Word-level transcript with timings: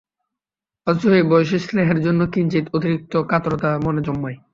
অথচ 0.87 1.03
এই 1.11 1.23
বয়সেই 1.23 1.61
স্নেহের 1.65 1.99
জন্য 2.01 2.21
কিঞ্চিৎ 2.33 2.65
অতিরিক্ত 2.73 3.13
কাতরতা 3.31 3.69
মনে 3.85 4.01
জন্মায়। 4.07 4.37